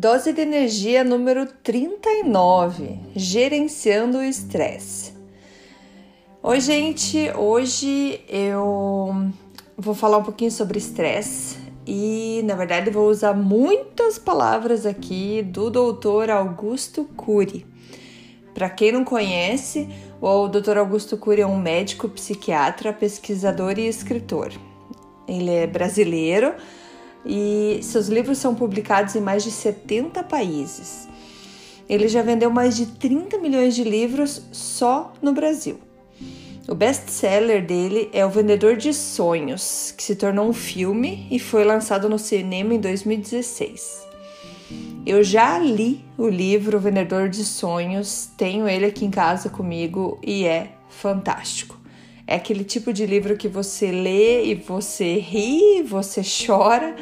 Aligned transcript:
Dose 0.00 0.32
de 0.32 0.40
energia 0.40 1.02
número 1.02 1.44
39, 1.44 3.00
gerenciando 3.16 4.18
o 4.18 4.22
estresse. 4.22 5.12
Oi, 6.40 6.60
gente, 6.60 7.28
hoje 7.36 8.20
eu 8.28 9.28
vou 9.76 9.94
falar 9.96 10.18
um 10.18 10.22
pouquinho 10.22 10.52
sobre 10.52 10.78
estresse 10.78 11.56
e, 11.84 12.42
na 12.44 12.54
verdade, 12.54 12.90
vou 12.90 13.10
usar 13.10 13.34
muitas 13.34 14.20
palavras 14.20 14.86
aqui 14.86 15.42
do 15.42 15.68
doutor 15.68 16.30
Augusto 16.30 17.04
Cury. 17.16 17.66
Para 18.54 18.70
quem 18.70 18.92
não 18.92 19.04
conhece, 19.04 19.88
o 20.20 20.46
Dr. 20.46 20.78
Augusto 20.78 21.16
Cury 21.16 21.40
é 21.40 21.46
um 21.46 21.58
médico 21.58 22.08
psiquiatra, 22.08 22.92
pesquisador 22.92 23.80
e 23.80 23.88
escritor. 23.88 24.52
Ele 25.26 25.50
é 25.50 25.66
brasileiro 25.66 26.54
e 27.24 27.80
seus 27.82 28.08
livros 28.08 28.38
são 28.38 28.54
publicados 28.54 29.14
em 29.16 29.20
mais 29.20 29.42
de 29.42 29.50
70 29.50 30.22
países. 30.22 31.08
Ele 31.88 32.08
já 32.08 32.22
vendeu 32.22 32.50
mais 32.50 32.76
de 32.76 32.86
30 32.86 33.38
milhões 33.38 33.74
de 33.74 33.82
livros 33.82 34.42
só 34.52 35.12
no 35.22 35.32
Brasil. 35.32 35.78
O 36.68 36.74
best-seller 36.74 37.64
dele 37.64 38.10
é 38.12 38.26
O 38.26 38.28
Vendedor 38.28 38.76
de 38.76 38.92
Sonhos, 38.92 39.94
que 39.96 40.02
se 40.02 40.14
tornou 40.14 40.46
um 40.46 40.52
filme 40.52 41.26
e 41.30 41.38
foi 41.38 41.64
lançado 41.64 42.10
no 42.10 42.18
cinema 42.18 42.74
em 42.74 42.78
2016. 42.78 44.06
Eu 45.06 45.24
já 45.24 45.58
li 45.58 46.04
o 46.18 46.28
livro 46.28 46.76
O 46.76 46.80
Vendedor 46.80 47.30
de 47.30 47.42
Sonhos, 47.42 48.28
tenho 48.36 48.68
ele 48.68 48.84
aqui 48.84 49.06
em 49.06 49.10
casa 49.10 49.48
comigo 49.48 50.18
e 50.22 50.44
é 50.44 50.72
fantástico. 50.90 51.77
É 52.30 52.34
aquele 52.34 52.62
tipo 52.62 52.92
de 52.92 53.06
livro 53.06 53.38
que 53.38 53.48
você 53.48 53.90
lê 53.90 54.44
e 54.44 54.54
você 54.54 55.14
ri, 55.14 55.82
você 55.82 56.20
chora, 56.20 56.94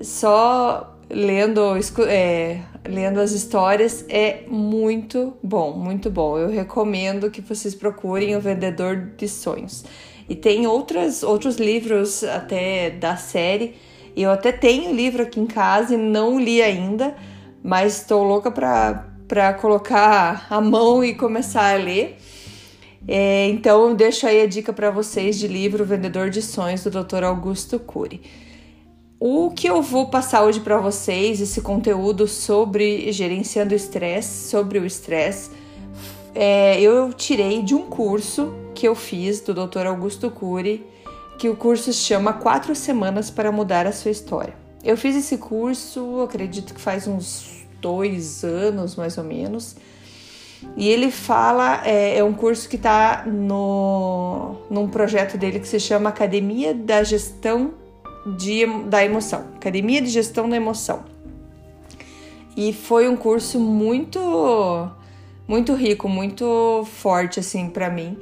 só 0.00 0.96
lendo, 1.10 1.60
é, 2.08 2.62
lendo 2.88 3.20
as 3.20 3.32
histórias 3.32 4.06
é 4.08 4.44
muito 4.48 5.36
bom, 5.42 5.72
muito 5.72 6.08
bom. 6.08 6.38
Eu 6.38 6.48
recomendo 6.48 7.30
que 7.30 7.42
vocês 7.42 7.74
procurem 7.74 8.36
O 8.36 8.40
Vendedor 8.40 9.12
de 9.18 9.28
Sonhos. 9.28 9.84
E 10.26 10.34
tem 10.34 10.66
outras, 10.66 11.22
outros 11.22 11.56
livros 11.56 12.24
até 12.24 12.88
da 12.88 13.18
série. 13.18 13.74
Eu 14.16 14.30
até 14.30 14.50
tenho 14.50 14.94
livro 14.94 15.24
aqui 15.24 15.38
em 15.38 15.46
casa 15.46 15.92
e 15.92 15.98
não 15.98 16.40
li 16.40 16.62
ainda, 16.62 17.14
mas 17.62 17.98
estou 17.98 18.24
louca 18.24 18.50
para 18.50 19.52
colocar 19.60 20.46
a 20.48 20.58
mão 20.58 21.04
e 21.04 21.14
começar 21.14 21.74
a 21.74 21.76
ler. 21.76 22.16
É, 23.06 23.46
então, 23.48 23.94
deixo 23.94 24.26
aí 24.26 24.42
a 24.42 24.46
dica 24.46 24.72
para 24.72 24.90
vocês 24.90 25.38
de 25.38 25.46
livro 25.46 25.84
Vendedor 25.84 26.30
de 26.30 26.42
Sonhos 26.42 26.82
do 26.82 26.90
Dr. 26.90 27.24
Augusto 27.24 27.78
Cury. 27.78 28.20
O 29.20 29.50
que 29.50 29.68
eu 29.68 29.82
vou 29.82 30.08
passar 30.08 30.44
hoje 30.44 30.60
para 30.60 30.78
vocês, 30.78 31.40
esse 31.40 31.60
conteúdo 31.60 32.28
sobre 32.28 33.10
gerenciando 33.12 33.72
o 33.72 33.76
estresse, 33.76 34.48
sobre 34.48 34.78
o 34.78 34.86
estresse, 34.86 35.50
é, 36.34 36.80
eu 36.80 37.12
tirei 37.12 37.62
de 37.62 37.74
um 37.74 37.86
curso 37.86 38.54
que 38.74 38.86
eu 38.86 38.94
fiz 38.94 39.40
do 39.40 39.52
Dr. 39.52 39.86
Augusto 39.86 40.30
Cury, 40.30 40.86
que 41.36 41.48
o 41.48 41.56
curso 41.56 41.92
se 41.92 41.98
chama 41.98 42.32
Quatro 42.32 42.74
Semanas 42.76 43.30
para 43.30 43.50
Mudar 43.50 43.86
a 43.86 43.92
Sua 43.92 44.10
História. 44.10 44.54
Eu 44.84 44.96
fiz 44.96 45.16
esse 45.16 45.38
curso, 45.38 46.20
acredito 46.20 46.72
que 46.72 46.80
faz 46.80 47.08
uns 47.08 47.66
dois 47.80 48.44
anos 48.44 48.94
mais 48.94 49.18
ou 49.18 49.24
menos. 49.24 49.74
E 50.76 50.88
ele 50.88 51.10
fala, 51.10 51.82
é, 51.84 52.18
é 52.18 52.24
um 52.24 52.32
curso 52.32 52.68
que 52.68 52.76
está 52.76 53.24
num 53.26 54.88
projeto 54.90 55.36
dele 55.36 55.60
que 55.60 55.68
se 55.68 55.78
chama 55.78 56.08
Academia 56.08 56.74
da 56.74 57.02
Gestão 57.02 57.74
de, 58.36 58.66
da 58.84 59.04
Emoção, 59.04 59.46
Academia 59.56 60.00
de 60.00 60.08
Gestão 60.08 60.48
da 60.48 60.56
Emoção. 60.56 61.04
E 62.56 62.72
foi 62.72 63.08
um 63.08 63.16
curso 63.16 63.60
muito, 63.60 64.90
muito 65.46 65.74
rico, 65.74 66.08
muito 66.08 66.84
forte 66.84 67.38
assim 67.38 67.70
para 67.70 67.88
mim, 67.88 68.18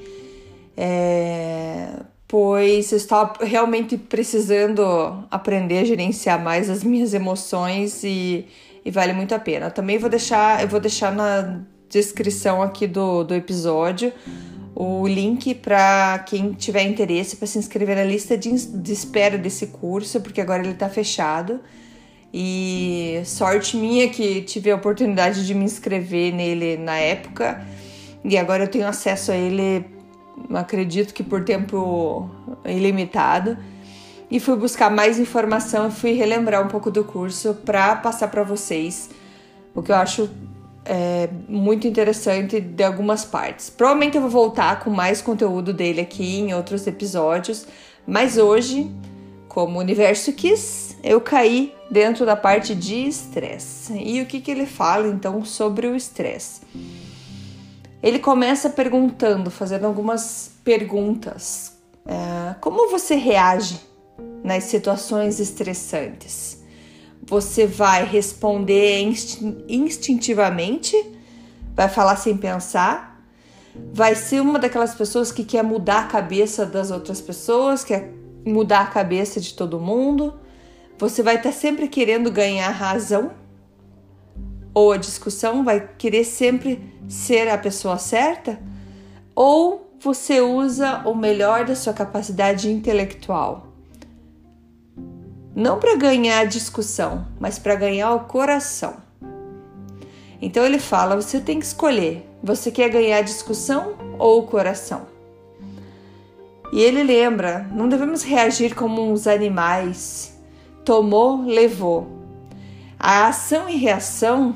é, 0.77 1.89
pois 2.29 2.93
eu 2.93 2.99
estava 2.99 3.45
realmente 3.45 3.97
precisando 3.97 5.25
aprender 5.31 5.79
a 5.79 5.85
gerenciar 5.85 6.43
mais 6.43 6.69
as 6.69 6.85
minhas 6.85 7.15
emoções 7.15 8.05
e, 8.05 8.47
e 8.85 8.91
vale 8.91 9.15
muito 9.15 9.35
a 9.35 9.39
pena. 9.39 9.71
também 9.71 9.97
vou 9.97 10.11
deixar, 10.11 10.63
eu 10.63 10.69
vou 10.69 10.81
deixar 10.81 11.15
na 11.15 11.63
descrição 11.97 12.61
aqui 12.61 12.87
do, 12.87 13.25
do 13.25 13.35
episódio 13.35 14.13
o 14.79 15.07
link 15.07 15.55
para 15.55 16.23
quem 16.27 16.53
tiver 16.53 16.83
interesse 16.83 17.37
para 17.37 17.47
se 17.47 17.59
inscrever 17.59 17.97
na 17.97 18.05
lista 18.05 18.37
de, 18.37 18.51
de 18.51 18.93
espera 18.93 19.39
desse 19.39 19.69
curso, 19.69 20.21
porque 20.21 20.39
agora 20.39 20.63
ele 20.63 20.73
está 20.73 20.87
fechado. 20.87 21.61
E 22.31 23.23
sorte 23.25 23.75
minha 23.79 24.11
que 24.11 24.43
tive 24.43 24.71
a 24.71 24.77
oportunidade 24.77 25.47
de 25.47 25.55
me 25.55 25.65
inscrever 25.65 26.35
nele 26.35 26.77
na 26.77 26.99
época 26.99 27.67
e 28.23 28.37
agora 28.37 28.65
eu 28.65 28.69
tenho 28.69 28.87
acesso 28.87 29.33
a 29.33 29.35
ele, 29.35 29.87
acredito 30.53 31.15
que 31.15 31.23
por 31.23 31.43
tempo 31.43 32.29
ilimitado. 32.67 33.57
E 34.31 34.39
fui 34.39 34.57
buscar 34.57 34.91
mais 34.91 35.19
informação 35.19 35.91
fui 35.91 36.13
relembrar 36.13 36.63
um 36.63 36.69
pouco 36.69 36.91
do 36.91 37.03
curso 37.03 37.55
para 37.65 37.97
passar 37.97 38.29
para 38.29 38.43
vocês, 38.43 39.09
o 39.75 39.83
que 39.83 39.91
eu 39.91 39.97
acho 39.97 40.29
é, 40.87 41.29
muito 41.49 41.87
interessante 41.87 42.61
de 42.61 42.85
algumas 42.85 43.25
partes. 43.25 43.69
Provavelmente 43.71 44.17
eu 44.17 44.23
vou 44.23 44.31
voltar 44.31 44.81
com 44.81 44.91
mais 44.91 45.21
conteúdo 45.21 45.73
dele 45.73 46.01
aqui 46.01 46.41
em 46.41 46.55
outros 46.55 46.87
episódios, 46.87 47.67
mas 48.07 48.39
hoje, 48.39 48.91
como 49.49 49.79
o 49.79 49.81
universo 49.81 50.33
quis, 50.33 50.97
eu 51.03 51.21
caí 51.21 51.75
dentro 51.91 52.25
da 52.25 52.37
parte 52.37 52.75
de 52.75 53.07
estresse. 53.07 53.93
E 53.95 54.21
o 54.23 54.27
que, 54.27 54.41
que 54.41 54.51
ele 54.51 54.67
fala 54.67 55.09
então 55.09 55.45
sobre 55.45 55.87
o 55.87 55.97
estresse? 55.97 56.61
Ele 58.03 58.19
começa 58.19 58.71
perguntando, 58.71 59.51
fazendo 59.51 59.87
algumas 59.87 60.53
perguntas. 60.63 61.77
É, 62.07 62.55
como 62.61 62.89
você 62.89 63.17
reage 63.17 63.81
nas 64.45 64.65
situações 64.65 65.41
estressantes? 65.41 66.56
Você 67.27 67.67
vai 67.67 68.05
responder 68.05 69.03
instintivamente, 69.69 70.97
vai 71.75 71.89
falar 71.89 72.17
sem 72.17 72.37
pensar, 72.37 73.21
vai 73.93 74.15
ser 74.15 74.41
uma 74.41 74.59
daquelas 74.59 74.95
pessoas 74.95 75.33
que 75.33 75.45
quer 75.45 75.65
mudar 75.65 76.05
a 76.05 76.07
cabeça 76.07 76.65
das 76.65 76.91
outras 76.91 77.21
pessoas, 77.21 77.83
quer 77.83 78.13
mudar 78.45 78.83
a 78.83 78.87
cabeça 78.87 79.41
de 79.41 79.55
todo 79.55 79.81
mundo. 79.81 80.35
Você 80.99 81.23
vai 81.23 81.37
estar 81.37 81.53
sempre 81.53 81.89
querendo 81.89 82.31
ganhar 82.31 82.71
razão 82.71 83.33
ou 84.73 84.93
a 84.93 84.97
discussão, 84.97 85.65
vai 85.65 85.89
querer 85.99 86.25
sempre 86.25 86.95
ser 87.09 87.49
a 87.49 87.59
pessoa 87.59 87.99
certa, 87.99 88.61
ou 89.35 89.91
você 89.99 90.41
usa 90.41 91.03
o 91.07 91.15
melhor 91.15 91.65
da 91.65 91.75
sua 91.75 91.95
capacidade 91.95 92.71
intelectual 92.71 93.66
não 95.57 95.79
para 95.79 95.97
ganhar 95.97 96.41
a 96.41 96.45
discussão, 96.45 97.27
mas 97.41 97.59
para 97.59 97.75
ganhar 97.75 98.13
o 98.13 98.25
coração. 98.25 98.99
Então 100.41 100.63
ele 100.67 100.79
fala: 100.79 101.17
você 101.17 101.41
tem 101.41 101.59
que 101.59 101.65
escolher. 101.65 102.29
Você 102.43 102.71
quer 102.71 102.91
ganhar 102.91 103.19
a 103.19 103.23
discussão 103.23 103.97
ou 104.19 104.41
o 104.41 104.47
coração? 104.47 105.07
E 106.71 106.83
ele 106.83 107.03
lembra: 107.03 107.67
não 107.73 107.89
devemos 107.89 108.23
reagir 108.23 108.75
como 108.75 109.11
uns 109.11 109.27
animais. 109.27 110.39
Tomou, 110.85 111.43
levou. 111.47 112.07
A 112.99 113.27
ação 113.29 113.67
e 113.67 113.77
reação 113.77 114.55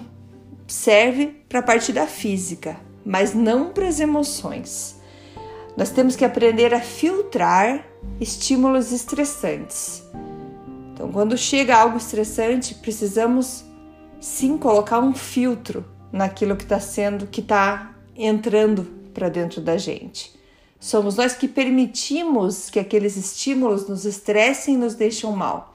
serve 0.67 1.29
para 1.49 1.61
a 1.61 1.63
parte 1.63 1.95
da 1.95 2.07
física, 2.07 2.77
mas 3.05 3.35
não 3.35 3.71
para 3.71 3.89
as 3.89 4.01
emoções. 4.01 5.01
Nós 5.77 5.89
temos 5.89 6.15
que 6.15 6.27
aprender 6.27 6.75
a 6.75 6.81
filtrar 6.81 7.87
estímulos 8.21 8.93
estressantes 8.93 10.05
então, 11.01 11.11
quando 11.11 11.35
chega 11.35 11.75
algo 11.75 11.97
estressante, 11.97 12.75
precisamos 12.75 13.65
sim 14.21 14.59
colocar 14.59 15.01
um 15.01 15.15
filtro 15.15 15.83
naquilo 16.13 16.55
que 16.55 16.65
está 16.65 16.79
sendo, 16.79 17.27
que 17.27 17.41
está 17.41 17.95
entrando 18.15 18.85
para 19.15 19.31
dentro 19.31 19.63
da 19.63 19.79
gente, 19.79 20.39
Somos 20.79 21.17
nós 21.17 21.35
que 21.35 21.47
permitimos 21.47 22.71
que 22.71 22.79
aqueles 22.79 23.15
estímulos 23.15 23.87
nos 23.87 24.07
estressem 24.07 24.75
e 24.75 24.79
nos 24.79 24.95
deixam 24.95 25.31
mal. 25.37 25.75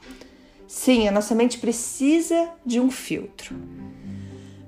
Sim, 0.67 1.07
a 1.07 1.11
nossa 1.11 1.35
mente 1.35 1.59
precisa 1.59 2.49
de 2.65 2.79
um 2.79 2.89
filtro. 2.89 3.55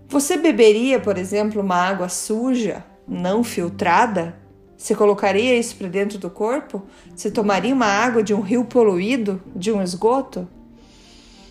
Você 0.07 0.37
beberia, 0.37 0.99
por 0.99 1.17
exemplo, 1.17 1.59
uma 1.59 1.75
água 1.75 2.07
suja, 2.07 2.85
não 3.07 3.43
filtrada? 3.43 4.37
Você 4.77 4.93
colocaria 4.93 5.57
isso 5.57 5.75
para 5.75 5.87
dentro 5.87 6.19
do 6.19 6.29
corpo? 6.29 6.83
Você 7.15 7.31
tomaria 7.31 7.73
uma 7.73 7.87
água 7.87 8.21
de 8.21 8.33
um 8.33 8.41
rio 8.41 8.63
poluído, 8.63 9.41
de 9.55 9.71
um 9.71 9.81
esgoto? 9.81 10.47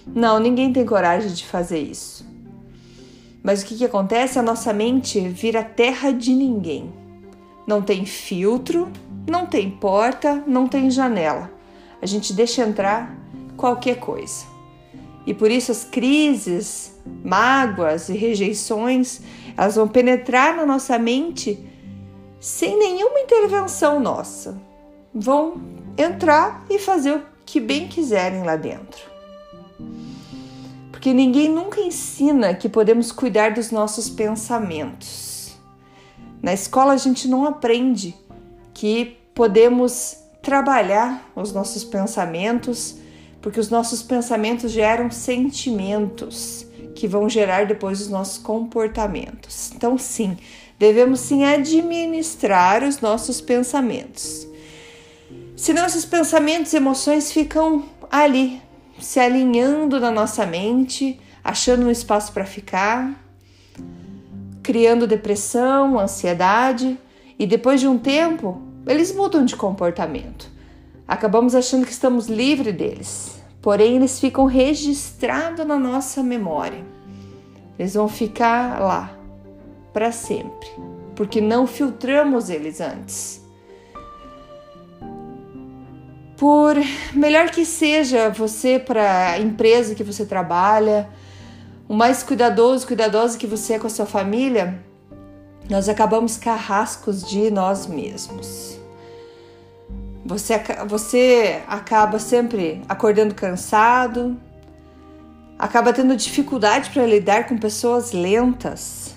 Não, 0.07 0.39
ninguém 0.39 0.73
tem 0.73 0.87
coragem 0.87 1.33
de 1.33 1.45
fazer 1.45 1.81
isso. 1.81 2.25
Mas 3.43 3.63
o 3.63 3.67
que, 3.67 3.77
que 3.77 3.85
acontece? 3.85 4.39
A 4.39 4.43
nossa 4.43 4.73
mente 4.73 5.21
vira 5.29 5.65
terra 5.65 6.13
de 6.13 6.33
ninguém. 6.33 6.93
Não 7.67 7.83
tem 7.83 8.07
filtro, 8.07 8.89
não 9.29 9.45
tem 9.45 9.71
porta, 9.71 10.43
não 10.47 10.69
tem 10.69 10.89
janela. 10.89 11.51
A 12.01 12.07
gente 12.07 12.33
deixa 12.33 12.63
entrar 12.63 13.13
qualquer 13.57 13.99
coisa. 13.99 14.45
E 15.27 15.35
por 15.35 15.51
isso 15.51 15.73
as 15.73 15.85
crises, 15.85 16.97
mágoas 17.25 18.09
e 18.09 18.17
rejeições, 18.17 19.21
elas 19.57 19.75
vão 19.75 19.89
penetrar 19.89 20.55
na 20.55 20.65
nossa 20.65 20.97
mente 20.97 21.59
sem 22.47 22.79
nenhuma 22.79 23.19
intervenção 23.19 23.99
nossa. 23.99 24.57
Vão 25.13 25.61
entrar 25.99 26.65
e 26.71 26.79
fazer 26.79 27.17
o 27.17 27.23
que 27.45 27.59
bem 27.59 27.89
quiserem 27.89 28.45
lá 28.45 28.55
dentro. 28.55 29.03
Porque 30.93 31.13
ninguém 31.13 31.49
nunca 31.49 31.81
ensina 31.81 32.55
que 32.55 32.69
podemos 32.69 33.11
cuidar 33.11 33.53
dos 33.53 33.73
nossos 33.73 34.09
pensamentos. 34.09 35.57
Na 36.41 36.55
escola 36.55 36.93
a 36.93 36.97
gente 36.97 37.27
não 37.27 37.45
aprende 37.45 38.15
que 38.73 39.17
podemos 39.35 40.17
trabalhar 40.41 41.29
os 41.35 41.53
nossos 41.53 41.83
pensamentos, 41.83 42.95
porque 43.43 43.59
os 43.59 43.71
nossos 43.71 44.05
pensamentos 44.05 44.71
geram 44.71 45.11
sentimentos 45.11 46.65
que 46.95 47.09
vão 47.09 47.29
gerar 47.29 47.67
depois 47.67 48.01
os 48.01 48.09
nossos 48.09 48.39
comportamentos. 48.39 49.73
Então, 49.75 49.99
sim, 49.99 50.39
devemos 50.79 51.21
sim 51.21 51.45
administrar 51.45 52.83
os 52.83 53.01
nossos 53.01 53.41
pensamentos. 53.41 54.47
Senão, 55.57 55.87
esses 55.87 56.05
pensamentos 56.05 56.73
e 56.73 56.77
emoções 56.77 57.33
ficam 57.33 57.85
ali, 58.11 58.61
se 59.01 59.19
alinhando 59.19 59.99
na 59.99 60.11
nossa 60.11 60.45
mente, 60.45 61.19
achando 61.43 61.87
um 61.87 61.91
espaço 61.91 62.33
para 62.33 62.45
ficar, 62.45 63.25
criando 64.63 65.07
depressão, 65.07 65.99
ansiedade, 65.99 66.99
e 67.39 67.47
depois 67.47 67.81
de 67.81 67.89
um 67.89 67.99
tempo, 67.99 68.61
eles 68.87 69.15
mudam 69.15 69.45
de 69.45 69.57
comportamento. 69.57 70.51
Acabamos 71.09 71.55
achando 71.55 71.87
que 71.87 71.93
estamos 71.93 72.27
livres 72.27 72.77
deles, 72.77 73.43
porém 73.63 73.97
eles 73.97 74.19
ficam 74.21 74.45
registrados 74.45 75.67
na 75.67 75.79
nossa 75.79 76.23
memória. 76.23 76.85
Eles 77.79 77.95
vão 77.95 78.09
ficar 78.09 78.81
lá 78.81 79.16
para 79.97 80.13
sempre, 80.13 80.69
porque 81.15 81.41
não 81.41 81.67
filtramos 81.67 82.51
eles 82.51 82.83
antes. 82.83 83.41
Por 86.37 86.77
melhor 87.15 87.49
que 87.49 87.65
seja 87.65 88.29
você 88.29 88.79
para 88.79 89.31
a 89.31 89.41
empresa 89.41 89.95
que 89.95 90.05
você 90.05 90.27
trabalha, 90.27 91.09
o 91.89 91.95
mais 91.95 92.23
cuidadoso, 92.23 92.87
cuidadosa 92.87 93.39
que 93.39 93.47
você 93.47 93.73
é 93.73 93.79
com 93.79 93.87
a 93.87 93.91
sua 93.91 94.05
família, 94.05 94.85
nós 95.71 95.89
acabamos 95.89 96.37
carrascos 96.37 97.27
de 97.27 97.51
nós 97.51 97.87
mesmos. 97.87 98.79
Você, 100.27 100.63
você 100.87 101.63
acaba 101.67 102.19
sempre 102.19 102.83
acordando 102.87 103.35
cansado, 103.35 104.37
acaba 105.59 105.91
tendo 105.91 106.15
dificuldade 106.15 106.91
para 106.91 107.07
lidar 107.07 107.47
com 107.47 107.57
pessoas 107.57 108.13
lentas, 108.13 109.16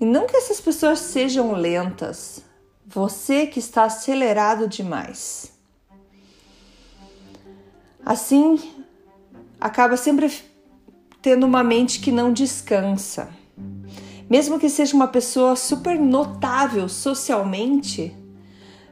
e 0.00 0.04
não 0.04 0.26
que 0.26 0.36
essas 0.36 0.60
pessoas 0.60 1.00
sejam 1.00 1.52
lentas, 1.52 2.42
você 2.86 3.46
que 3.46 3.58
está 3.58 3.84
acelerado 3.84 4.68
demais. 4.68 5.52
Assim, 8.04 8.58
acaba 9.60 9.96
sempre 9.96 10.32
tendo 11.20 11.44
uma 11.44 11.64
mente 11.64 12.00
que 12.00 12.12
não 12.12 12.32
descansa. 12.32 13.28
Mesmo 14.30 14.58
que 14.58 14.68
seja 14.68 14.94
uma 14.94 15.08
pessoa 15.08 15.56
super 15.56 15.98
notável 15.98 16.88
socialmente, 16.88 18.14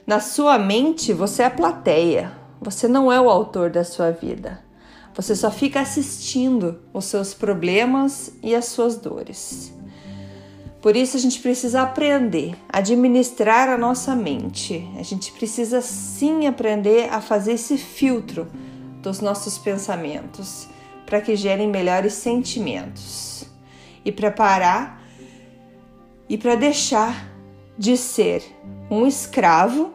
na 0.07 0.19
sua 0.19 0.59
mente 0.59 1.13
você 1.13 1.43
é 1.43 1.47
a 1.47 1.51
plateia, 1.51 2.33
você 2.61 2.89
não 2.89 3.13
é 3.13 3.21
o 3.21 3.31
autor 3.31 3.71
da 3.71 3.85
sua 3.85 4.11
vida. 4.11 4.65
Você 5.15 5.35
só 5.35 5.51
fica 5.51 5.81
assistindo 5.81 6.81
os 6.93 7.07
seus 7.07 7.33
problemas 7.33 8.33
e 8.43 8.55
as 8.55 8.67
suas 8.67 8.97
dores. 8.97 9.76
Por 10.87 10.95
isso 10.95 11.17
a 11.17 11.21
gente 11.21 11.41
precisa 11.41 11.83
aprender 11.83 12.55
a 12.69 12.79
administrar 12.79 13.69
a 13.69 13.77
nossa 13.77 14.15
mente. 14.15 14.89
A 14.97 15.03
gente 15.03 15.33
precisa 15.33 15.81
sim 15.81 16.47
aprender 16.47 17.13
a 17.13 17.21
fazer 17.21 17.55
esse 17.55 17.77
filtro 17.77 18.47
dos 19.03 19.19
nossos 19.19 19.59
pensamentos 19.59 20.69
para 21.05 21.21
que 21.21 21.35
gerem 21.35 21.69
melhores 21.69 22.13
sentimentos 22.13 23.51
e 24.05 24.13
para 24.13 24.31
parar 24.31 25.03
e 26.29 26.39
para 26.39 26.55
deixar 26.55 27.33
de 27.77 27.97
ser 27.97 28.45
um 28.89 29.09
escravo 29.09 29.93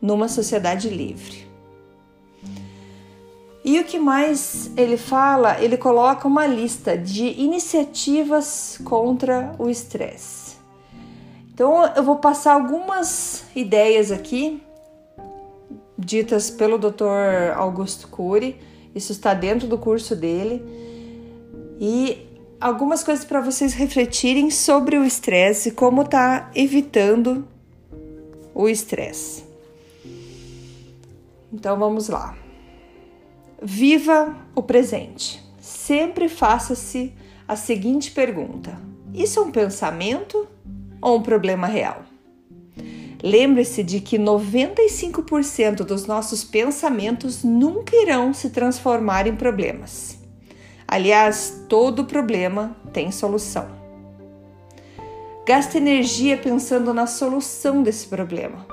numa 0.00 0.26
sociedade 0.26 0.88
livre. 0.88 1.49
E 3.64 3.78
o 3.78 3.84
que 3.84 3.98
mais 3.98 4.70
ele 4.76 4.96
fala? 4.96 5.60
Ele 5.60 5.76
coloca 5.76 6.26
uma 6.26 6.46
lista 6.46 6.96
de 6.96 7.26
iniciativas 7.40 8.80
contra 8.84 9.54
o 9.58 9.68
estresse. 9.68 10.56
Então 11.52 11.84
eu 11.94 12.02
vou 12.02 12.16
passar 12.16 12.54
algumas 12.54 13.44
ideias 13.54 14.10
aqui, 14.10 14.62
ditas 15.98 16.48
pelo 16.48 16.78
Dr. 16.78 17.54
Augusto 17.54 18.08
Cury. 18.08 18.58
Isso 18.94 19.12
está 19.12 19.34
dentro 19.34 19.68
do 19.68 19.76
curso 19.76 20.16
dele. 20.16 20.64
E 21.78 22.26
algumas 22.58 23.04
coisas 23.04 23.26
para 23.26 23.42
vocês 23.42 23.74
refletirem 23.74 24.50
sobre 24.50 24.96
o 24.96 25.04
estresse 25.04 25.68
e 25.68 25.72
como 25.72 26.02
tá 26.02 26.50
evitando 26.54 27.46
o 28.54 28.66
estresse. 28.66 29.44
Então 31.52 31.78
vamos 31.78 32.08
lá. 32.08 32.39
Viva 33.62 34.34
o 34.54 34.62
presente. 34.62 35.42
Sempre 35.60 36.30
faça-se 36.30 37.12
a 37.46 37.54
seguinte 37.54 38.10
pergunta: 38.10 38.80
Isso 39.12 39.38
é 39.38 39.42
um 39.42 39.50
pensamento 39.50 40.48
ou 40.98 41.18
um 41.18 41.22
problema 41.22 41.66
real? 41.66 42.02
Lembre-se 43.22 43.82
de 43.82 44.00
que 44.00 44.18
95% 44.18 45.84
dos 45.84 46.06
nossos 46.06 46.42
pensamentos 46.42 47.44
nunca 47.44 47.94
irão 47.94 48.32
se 48.32 48.48
transformar 48.48 49.26
em 49.26 49.36
problemas. 49.36 50.18
Aliás, 50.88 51.66
todo 51.68 52.06
problema 52.06 52.74
tem 52.94 53.12
solução. 53.12 53.68
Gaste 55.46 55.76
energia 55.76 56.38
pensando 56.38 56.94
na 56.94 57.06
solução 57.06 57.82
desse 57.82 58.06
problema. 58.06 58.66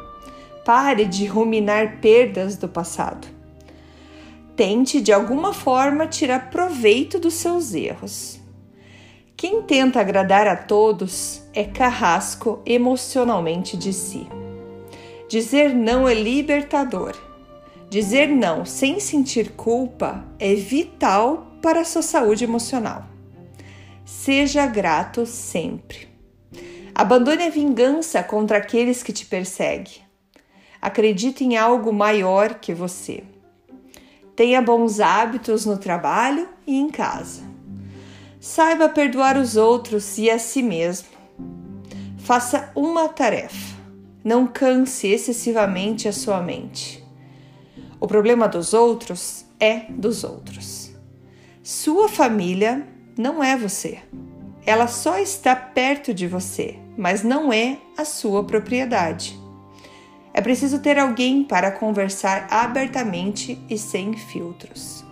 Pare 0.63 1.03
de 1.03 1.25
ruminar 1.25 1.99
perdas 1.99 2.55
do 2.55 2.69
passado 2.69 3.36
tente 4.57 4.99
de 4.99 5.13
alguma 5.13 5.53
forma 5.53 6.07
tirar 6.07 6.49
proveito 6.49 7.19
dos 7.19 7.35
seus 7.35 7.75
erros. 7.75 8.39
Quem 9.37 9.61
tenta 9.61 9.99
agradar 9.99 10.47
a 10.47 10.55
todos 10.55 11.43
é 11.53 11.63
carrasco 11.63 12.59
emocionalmente 12.65 13.77
de 13.77 13.93
si. 13.93 14.27
Dizer 15.29 15.75
não 15.75 16.09
é 16.09 16.15
libertador. 16.15 17.15
Dizer 17.87 18.27
não 18.27 18.65
sem 18.65 18.99
sentir 18.99 19.51
culpa 19.51 20.25
é 20.39 20.55
vital 20.55 21.55
para 21.61 21.81
a 21.81 21.85
sua 21.85 22.01
saúde 22.01 22.43
emocional. 22.43 23.05
Seja 24.03 24.65
grato 24.65 25.27
sempre. 25.27 26.07
Abandone 26.95 27.43
a 27.43 27.49
vingança 27.51 28.23
contra 28.23 28.57
aqueles 28.57 29.03
que 29.03 29.13
te 29.13 29.23
perseguem. 29.23 30.01
Acredite 30.81 31.43
em 31.43 31.55
algo 31.55 31.93
maior 31.93 32.55
que 32.55 32.73
você. 32.73 33.23
Tenha 34.37 34.61
bons 34.61 34.99
hábitos 34.99 35.65
no 35.65 35.79
trabalho 35.79 36.47
e 36.67 36.77
em 36.77 36.91
casa. 36.91 37.41
Saiba 38.39 38.87
perdoar 38.87 39.35
os 39.35 39.57
outros 39.57 40.19
e 40.19 40.29
a 40.29 40.37
si 40.37 40.61
mesmo. 40.61 41.07
Faça 42.19 42.71
uma 42.75 43.09
tarefa. 43.09 43.75
Não 44.23 44.45
canse 44.45 45.07
excessivamente 45.07 46.07
a 46.07 46.13
sua 46.13 46.39
mente. 46.39 47.03
O 47.99 48.05
problema 48.05 48.47
dos 48.47 48.75
outros 48.75 49.43
é 49.59 49.87
dos 49.89 50.23
outros. 50.23 50.91
Sua 51.63 52.07
família 52.07 52.87
não 53.17 53.43
é 53.43 53.57
você. 53.57 53.97
Ela 54.67 54.85
só 54.85 55.17
está 55.17 55.55
perto 55.55 56.13
de 56.13 56.27
você, 56.27 56.77
mas 56.95 57.23
não 57.23 57.51
é 57.51 57.79
a 57.97 58.05
sua 58.05 58.43
propriedade. 58.43 59.46
É 60.37 60.41
preciso 60.41 60.77
ter 60.77 60.99
alguém 60.99 61.43
para 61.43 61.71
conversar 61.71 62.45
abertamente 62.51 63.59
e 63.67 63.75
sem 63.75 64.13
filtros. 64.13 65.03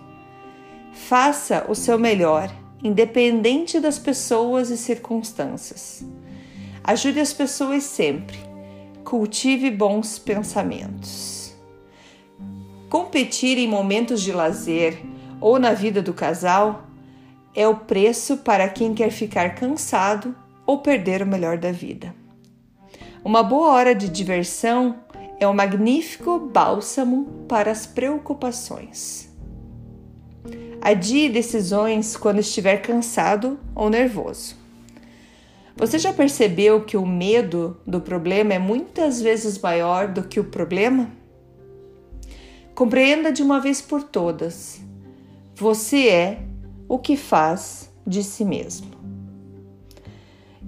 Faça 0.92 1.66
o 1.68 1.74
seu 1.74 1.98
melhor, 1.98 2.48
independente 2.80 3.80
das 3.80 3.98
pessoas 3.98 4.70
e 4.70 4.76
circunstâncias. 4.76 6.06
Ajude 6.84 7.18
as 7.18 7.32
pessoas 7.32 7.82
sempre. 7.82 8.38
Cultive 9.02 9.68
bons 9.68 10.16
pensamentos. 10.16 11.56
Competir 12.88 13.58
em 13.58 13.66
momentos 13.66 14.22
de 14.22 14.30
lazer 14.30 14.96
ou 15.40 15.58
na 15.58 15.72
vida 15.72 16.00
do 16.00 16.14
casal 16.14 16.86
é 17.52 17.66
o 17.66 17.74
preço 17.74 18.36
para 18.36 18.68
quem 18.68 18.94
quer 18.94 19.10
ficar 19.10 19.56
cansado 19.56 20.36
ou 20.64 20.78
perder 20.78 21.22
o 21.22 21.26
melhor 21.26 21.58
da 21.58 21.72
vida. 21.72 22.14
Uma 23.26 23.42
boa 23.42 23.72
hora 23.72 23.92
de 23.92 24.08
diversão 24.08 25.00
é 25.38 25.46
um 25.46 25.52
magnífico 25.52 26.38
bálsamo 26.38 27.44
para 27.48 27.70
as 27.70 27.86
preocupações. 27.86 29.28
Adie 30.80 31.28
decisões 31.28 32.16
quando 32.16 32.38
estiver 32.38 32.78
cansado 32.78 33.58
ou 33.74 33.90
nervoso. 33.90 34.56
Você 35.76 35.98
já 35.98 36.12
percebeu 36.12 36.84
que 36.84 36.96
o 36.96 37.04
medo 37.04 37.76
do 37.86 38.00
problema 38.00 38.54
é 38.54 38.58
muitas 38.58 39.20
vezes 39.20 39.58
maior 39.58 40.08
do 40.08 40.22
que 40.22 40.40
o 40.40 40.44
problema? 40.44 41.10
Compreenda 42.74 43.30
de 43.30 43.42
uma 43.42 43.60
vez 43.60 43.82
por 43.82 44.02
todas: 44.02 44.80
você 45.54 46.08
é 46.08 46.38
o 46.88 46.98
que 46.98 47.16
faz 47.16 47.92
de 48.06 48.22
si 48.22 48.44
mesmo. 48.44 48.90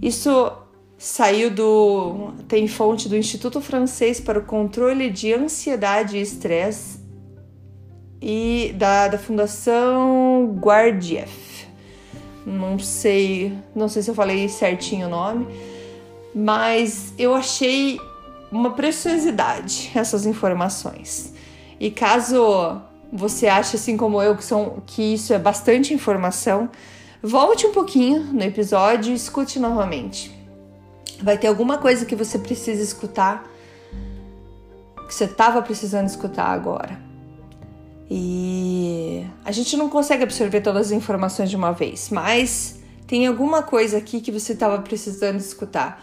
Isso 0.00 0.52
saiu 0.98 1.50
do. 1.50 2.32
tem 2.48 2.66
fonte 2.66 3.08
do 3.08 3.16
Instituto 3.16 3.60
Francês 3.60 4.20
para 4.20 4.40
o 4.40 4.44
Controle 4.44 5.08
de 5.08 5.32
Ansiedade 5.32 6.18
e 6.18 6.20
Estresse 6.20 6.98
e 8.20 8.74
da, 8.76 9.06
da 9.06 9.16
Fundação 9.16 10.58
Guardieff. 10.60 11.68
Não 12.44 12.78
sei, 12.78 13.56
não 13.74 13.88
sei 13.88 14.02
se 14.02 14.10
eu 14.10 14.14
falei 14.14 14.48
certinho 14.48 15.06
o 15.06 15.10
nome, 15.10 15.46
mas 16.34 17.12
eu 17.16 17.34
achei 17.34 18.00
uma 18.50 18.72
preciosidade 18.72 19.92
essas 19.94 20.26
informações. 20.26 21.32
E 21.78 21.90
caso 21.90 22.80
você 23.12 23.46
ache 23.46 23.76
assim 23.76 23.96
como 23.96 24.20
eu 24.20 24.36
que, 24.36 24.44
são, 24.44 24.82
que 24.84 25.14
isso 25.14 25.32
é 25.32 25.38
bastante 25.38 25.94
informação, 25.94 26.68
volte 27.22 27.66
um 27.66 27.72
pouquinho 27.72 28.20
no 28.32 28.42
episódio 28.42 29.12
e 29.12 29.14
escute 29.14 29.58
novamente. 29.58 30.37
Vai 31.22 31.36
ter 31.36 31.48
alguma 31.48 31.78
coisa 31.78 32.04
que 32.04 32.14
você 32.14 32.38
precisa 32.38 32.82
escutar, 32.82 33.44
que 35.06 35.14
você 35.14 35.24
estava 35.24 35.60
precisando 35.62 36.06
escutar 36.06 36.46
agora. 36.46 36.98
E 38.10 39.26
a 39.44 39.52
gente 39.52 39.76
não 39.76 39.88
consegue 39.88 40.22
absorver 40.22 40.60
todas 40.60 40.86
as 40.86 40.92
informações 40.92 41.50
de 41.50 41.56
uma 41.56 41.72
vez, 41.72 42.08
mas 42.10 42.78
tem 43.06 43.26
alguma 43.26 43.62
coisa 43.62 43.98
aqui 43.98 44.20
que 44.20 44.30
você 44.30 44.52
estava 44.52 44.78
precisando 44.80 45.38
escutar 45.38 46.02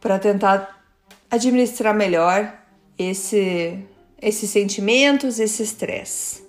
para 0.00 0.18
tentar 0.18 0.82
administrar 1.30 1.94
melhor 1.94 2.52
esse, 2.98 3.78
esses 4.20 4.50
sentimentos, 4.50 5.38
esse 5.38 5.62
estresse. 5.62 6.42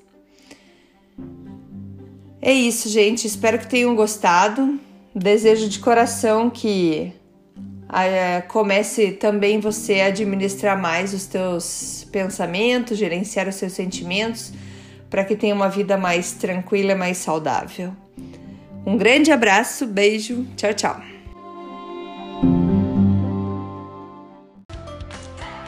É 2.42 2.52
isso, 2.52 2.90
gente. 2.90 3.28
Espero 3.28 3.60
que 3.60 3.68
tenham 3.68 3.96
gostado. 3.96 4.80
Desejo 5.14 5.68
de 5.68 5.80
coração 5.80 6.50
que 6.50 7.14
é, 7.92 8.42
comece 8.42 9.12
também 9.12 9.60
você 9.60 10.00
a 10.00 10.06
administrar 10.06 10.80
mais 10.80 11.14
os 11.14 11.26
teus 11.26 12.08
pensamentos, 12.12 12.98
gerenciar 12.98 13.48
os 13.48 13.56
seus 13.56 13.74
sentimentos, 13.74 14.54
para 15.10 15.26
que 15.26 15.36
tenha 15.36 15.54
uma 15.54 15.68
vida 15.68 15.98
mais 15.98 16.32
tranquila, 16.32 16.96
mais 16.96 17.18
saudável. 17.18 17.94
Um 18.86 18.96
grande 18.98 19.32
abraço, 19.32 19.86
beijo, 19.86 20.48
tchau, 20.56 20.74
tchau. 20.74 21.02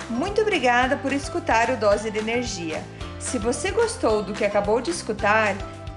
Muito 0.10 0.42
obrigada 0.42 0.96
por 0.96 1.12
escutar 1.12 1.70
o 1.70 1.76
Dose 1.76 2.10
de 2.10 2.18
Energia. 2.18 2.82
Se 3.20 3.38
você 3.38 3.72
gostou 3.72 4.24
do 4.24 4.34
que 4.34 4.46
acabou 4.46 4.82
de 4.82 4.92
escutar, 4.92 5.56